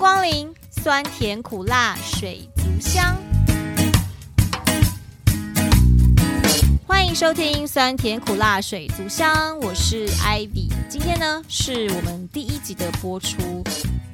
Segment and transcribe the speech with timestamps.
[0.00, 3.14] 光临，酸甜苦辣水族箱。
[6.86, 10.72] 欢迎收听酸甜苦辣水族箱，我是 Ivy。
[10.88, 13.62] 今天呢是我们第一集的播出，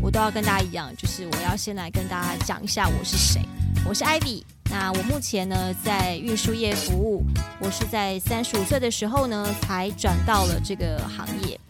[0.00, 3.42] 我都要跟大家一样，就是我要先来跟大家讲一下我是谁。
[3.86, 5.54] 我是 Ivy，那我目前呢
[5.84, 7.22] 在运输业服务，
[7.60, 11.60] 我是在三十五岁的时候呢才转到了这个行业。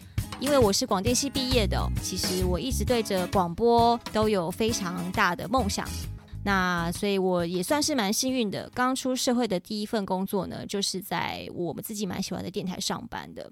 [0.45, 5.89] 因为我是广电系毕业的，其实我一直对着广播都有非常大的梦想。
[6.45, 13.51] 那所以我也算是蛮幸运的，刚出社会的第一份工作呢，就是在我们自己蛮喜欢的电台上班的。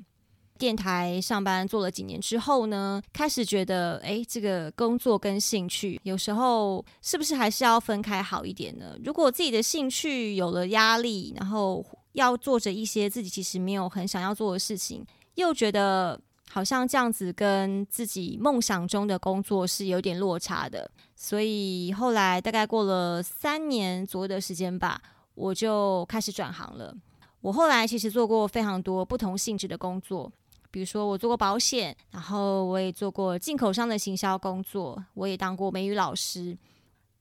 [0.58, 8.94] 电台上班做了几年之后呢，开始觉得，哎，这个工作跟兴趣有时候是不是还是要分开好一点呢？
[9.02, 11.82] 如果自己的兴趣有了压力，然后
[12.12, 15.02] 要做着一些自己其实没有很想要做的事情，
[15.36, 16.20] 又觉得。
[16.52, 25.00] 好像这样子跟自己梦想中的工作是有点落差的，所以后来大概过了三年左右的时间吧，
[25.34, 26.94] 我就开始转行了。
[27.40, 30.30] 我后来其实做过非常多不同性质的工作，
[30.70, 36.54] 比如说我做过保险，然后我也做过进口商的行销工作，我也当过美语老师。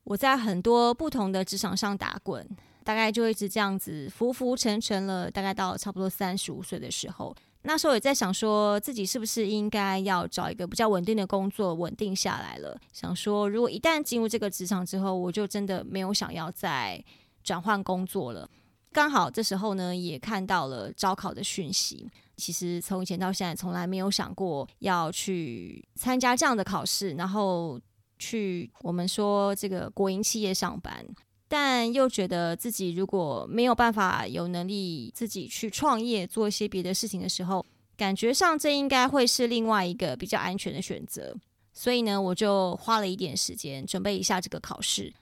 [0.03, 2.45] 我在很多不同的职场上打滚，
[2.83, 7.33] 大概就一直这样子浮浮沉沉了，大概到差不多三十五岁的时候。
[7.63, 12.75] 那时候也在想，说自己是不是应该要找一个比较稳定的工作，稳定下来了。
[12.91, 17.03] 想说，如果一旦进入这个职场之后，我就真的没有想要再
[17.43, 18.49] 转换工作了。
[18.91, 22.09] 刚好这时候呢，也看到了招考的讯息。
[22.35, 27.79] 其实从以前到现在，从来没有想过要去参加这样的考试，然后
[28.17, 31.05] 去我们说这个国营企业上班。
[31.53, 37.65] 但又觉得自己如果没有办法有能力自己去创业做一些别的事情的时候，
[37.97, 41.35] 感觉上这应该会是另外一个比较安全的选择。
[41.73, 45.13] 所以呢，我就花了一点时间准备一下这个考试。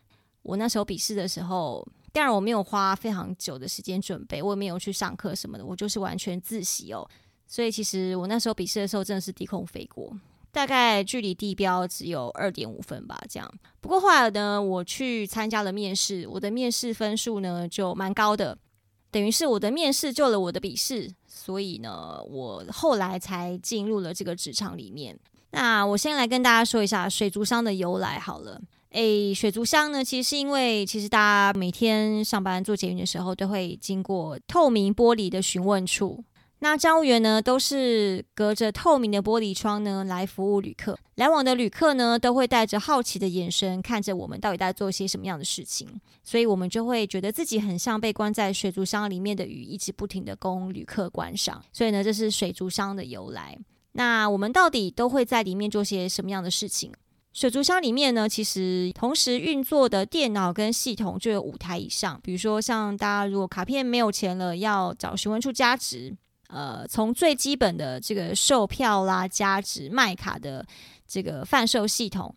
[0.43, 7.09] 我那时候笔试的时候，当然我没有花非常久的时间准备，我也没有去上课什么的，我就是完全自习哦。
[7.47, 10.15] 所以其实我那时候笔试的时候真的是低空飞过。
[10.51, 13.51] 大概距离地标只有二点五分吧，这样。
[13.79, 18.57] 不过后来呢，我去参加了面试，我的面试分数呢就蛮高的，
[19.11, 25.17] 等于是我的面试救了我的笔试，所以呢，我后来才进入了这个职场里面。
[25.51, 28.61] 那我先来跟大家说一下水族箱的由来好了。
[28.91, 36.23] 诶，水族箱呢，其实是因为其实大家每天上班做捷运的时候，都会经过透明玻璃的询问处。
[36.61, 40.97] 那站务员呢，都是隔着透明的玻璃窗呢来服务旅客。
[41.15, 45.87] 来往的旅客呢，都会带着好奇的眼神看着我们到底在做些什么样的事情，
[46.21, 51.63] 所以我们就会觉得自己很像被关在水族箱里面的鱼，一直不停地供旅客观赏。
[51.71, 53.57] 所以呢，这是水族箱的由来。
[53.93, 56.91] 那我们到底都会在里面做些什么样的事情？
[57.31, 62.19] 水族箱里面呢，其实同时运作的电脑跟系统就有五台以上。
[62.21, 66.17] 比如说，像大家如果卡片没有钱了，要找询问处加值。
[66.49, 70.65] 呃，从最基本的这个售票啦、加值、卖卡的
[71.07, 72.35] 这个贩售系统，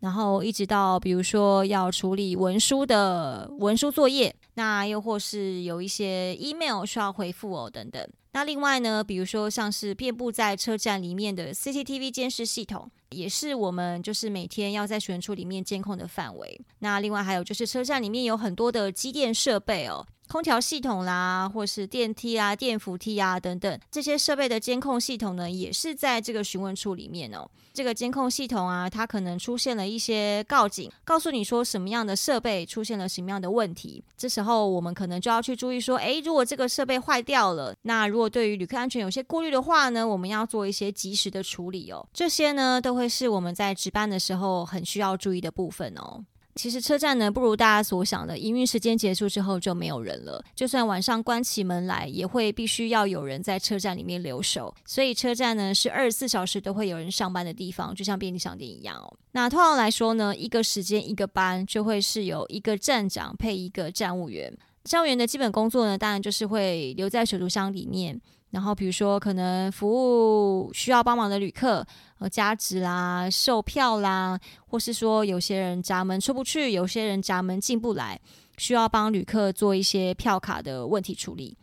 [0.00, 8.06] 然后一直到比如说要处理文书的文书作业，那又或是有一些 email 需要回复哦等等。
[8.32, 16.60] 那另外呢，比如说像是遍布在车站里面的 CCTV 监视系统，也是我们就是每天要在询问处里面监控的范围。
[16.80, 20.04] 那另外还有就是车站里面有很多的机电设备哦。
[20.34, 27.48] 空调系统啦，或是电梯啊、电扶梯啊等等，这些设备的监控系统呢，也是在这个询问处里面哦。
[27.72, 34.02] 这个监控系统啊，它可能出现了一些告警，告诉你说什么样的设备出现了什么样的问题。
[34.16, 42.04] 这时候我们可能就要去注意说，诶，如果这个设备坏掉了，那如果对于旅客安全有些顾虑的话呢，我们要做一些及时的处理哦。
[42.12, 46.24] 这些呢，都会是我们在值班的时候很需要注意的部分哦。
[46.54, 50.42] 其实车站呢，不如大家所想的，营运时间结束之后就没有人了。
[50.54, 54.72] 就算晚上关起门来，也会必须要有人在车站里面留守。
[54.84, 59.12] 所以车站呢，是二十四小时都会有人上班的地方，就像便利商店一样哦。
[59.32, 64.56] 那通常来说呢，一个时间一个班，就会是有一个站长配一个站务员。
[64.84, 68.20] 站务员的基本工作呢，当然就是会留在水族箱里面。
[68.54, 71.84] 然后，比如说，可能服务需要帮忙的旅客，
[72.18, 78.20] 呃，加值啦、售票啦，或是说有些人闸门出不去，有些人闸门进不来，
[78.56, 81.58] 需要帮旅客做一些票卡的问题处理。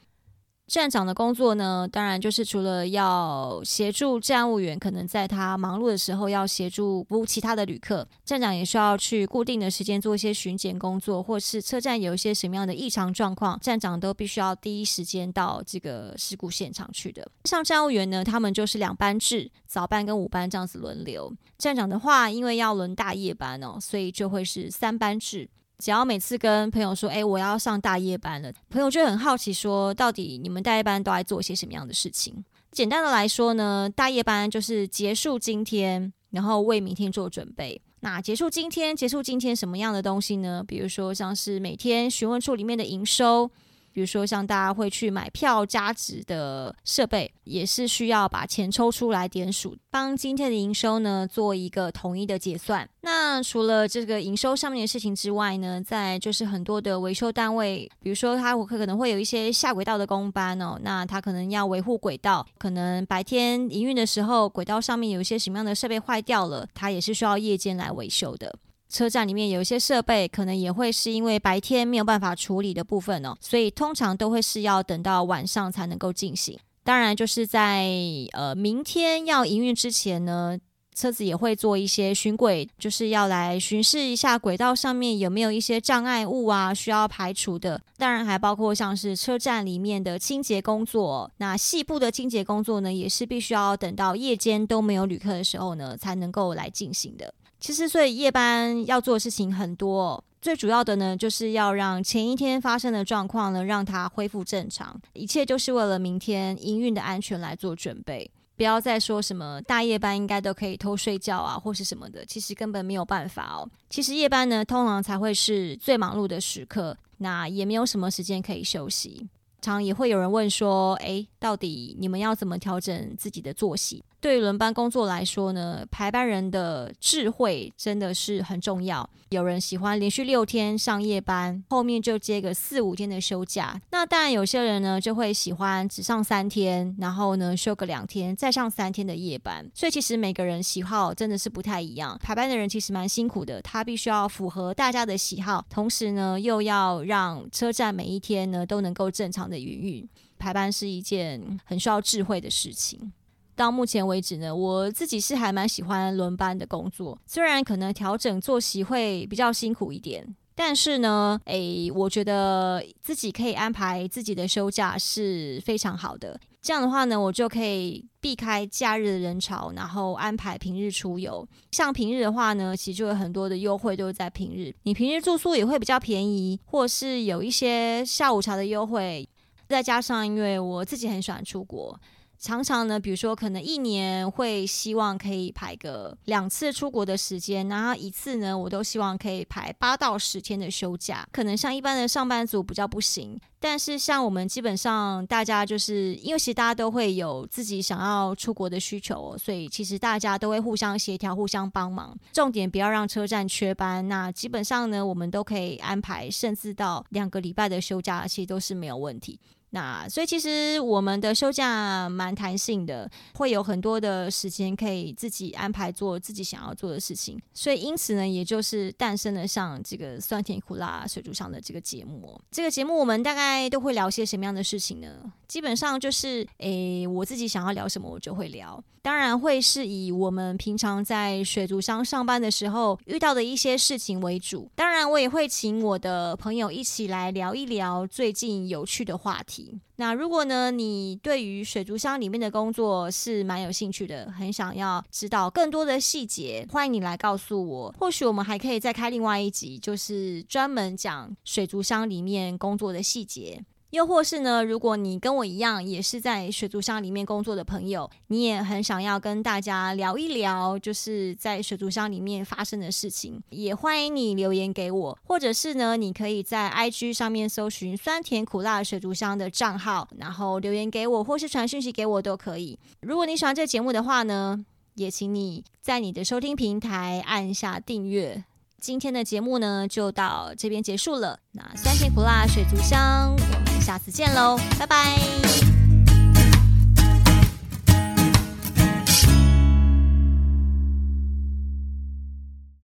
[0.72, 17.30] 站长的工作呢，当然就是除了要协助站务员，可能在他忙碌的时候要协助服务其他的旅客，站长也需要去固定的时间做一些巡检工作，或是车站有一些什么样的异常状况，站长都必须要第一时间到这个事故现场去的。
[17.44, 21.30] 像站务员呢，他们就是两班制，早班跟午班这样子轮流。
[21.58, 25.50] 站长的话，因为要轮大夜班哦，所以就会是三班制。
[25.82, 32.44] 只要每次跟朋友说，哎，我要上大夜班了，朋友就很好奇，说到底你们大夜班都爱做些什么样的事情？
[32.72, 37.82] 简单的来说呢，大夜班就是结束今天，然后为明天做准备。
[38.02, 40.64] 那结束今天，结束今天什么样的东西呢？
[40.68, 43.50] 比如说像是每天询问处里面的营收。
[43.94, 52.88] 比如说，像大家会去买票加值的设备，也是需要把钱抽出来点数，帮今天的营收呢做一个统一的结算。
[53.02, 68.56] 那除了这个营收上面的事情之外呢，在就是很多的维修单位，比如说他可能会有一些下轨道的工班哦，那他可能要维护轨道，可能白天营运的时候轨道上面有一些什么样的设备坏掉了，他也是需要夜间来维修的。
[68.92, 76.60] 车站里面有一些设备，可能也会是因为白天没有办法处理的部分哦，所以通常都会是要等到晚上才能够进行。
[76.84, 77.88] 当然，就是在
[78.34, 80.58] 呃明天要营运之前呢，
[80.94, 87.82] 车子也会做一些巡轨，就是要来巡视一下轨道上面有没有一些障碍物啊需要排除的。
[87.98, 97.34] 当然，还包括像是车站里面的清洁工作，那细部的清洁工作呢，也是必须要等到夜间都没有旅客的时候呢，才能够来进行的。
[97.60, 108.30] 其实，所以夜班要做的事情很多，最主要的呢，就是要让前一天发生的状况呢，让它恢复正常，一切就是为了明天营运的安全来做准备。
[108.62, 113.68] 不要再说什么大夜班应该都可以偷睡觉啊，或是什么的，其实根本没有办法哦。
[113.90, 119.28] 其实夜班呢，通常才会是最忙碌的时刻，那也没有什么时间可以休息。
[119.64, 124.04] 常也会有人问说，诶，到底你们要怎么调整自己的作息？
[124.22, 129.10] 对轮班工作来说呢，排班人的智慧真的是很重要。
[129.30, 133.82] 有人喜欢连续六天上夜班，后面就接个四五天的休假。
[133.90, 139.68] 那当然，有些人呢就会喜欢只上三天，然后呢休个两天，再上三天的夜班。
[139.74, 142.16] 所以其实每个人喜好真的是不太一样。
[142.22, 150.08] 排班的人其实蛮辛苦的，他必须要符合大家的喜好，同时呢又要让车站每一天呢都能够正常的营运。
[150.38, 153.12] 排班是一件很需要智慧的事情。
[153.56, 166.40] 到目前为止呢，我自己是还蛮喜欢轮班的工作，虽然可能调整作息会比较辛苦一点，但是呢，诶，我觉得自己可以安排自己的休假是非常好的。
[166.62, 171.48] 这样的话呢，我就可以避开假日的人潮，然后安排平日出游。
[171.72, 179.28] 像平日的话呢，其实就有很多的优惠都是在平日，你平日住宿也会比较便宜，或是有一些下午茶的优惠。
[179.68, 182.00] 再加上因为我自己很喜欢出国。
[182.42, 191.24] 常常呢，比如说可能一年会希望可以排个两次出国的时间，然后一次呢，我都希望可以排八到十天的休假。
[191.32, 202.18] 可能像一般的上班族比较不行，但是像我们基本上大家就是因为其实大家都会有自己想要出国的需求，所以其实大家都会互相协调、互相帮忙。
[202.34, 209.40] 重点不要让车站缺班，那基本上呢，我们都可以安排甚至到两个礼拜的休假，其实都是没有问题。
[209.72, 217.42] 那所以其实我们的休假蛮弹性的，会有很多的时间可以自己安排做自己想要做的事情。
[217.54, 222.40] 所以因此呢，也就是诞生了像这个酸甜苦辣水族箱的这个节目。
[222.52, 225.08] 这个节目我们大概都会聊些什么样的事情呢？
[225.48, 228.82] 基本上就是，诶，我自己想要聊什么我就会聊。
[229.04, 234.70] 当然会是以我们平常在水族箱上班的时候遇到的一些事情为主。
[234.76, 239.61] 当然我也会请我的朋友一起来聊一聊最近有趣的话题。
[239.98, 247.96] 那如果呢，你对于水族箱里面的工作是蛮有兴趣的，很想要知道更多的细节，欢迎你来告诉我。
[248.00, 253.64] 或许我们还可以再开另外一集，就是专门讲水族箱里面工作的细节。
[253.92, 272.80] 又或是呢，如果你跟我一样也是在水族箱里面工作的朋友，你也很想要跟大家聊一聊，就是在水族箱里面发生的事情，也欢迎你留言给我，或者是呢，你可以在 IG 上面搜寻“酸甜苦辣水族箱”的账号，然后留言给我，或是传讯息给我都可以。
[273.02, 278.46] 如果你喜欢这个节目的话呢，也请你在你的收听平台按下订阅。
[278.80, 281.38] 今天的节目呢，就到这边结束了。
[281.52, 283.36] 那酸甜苦辣水族箱，
[283.82, 285.71] 下次见喽，拜拜。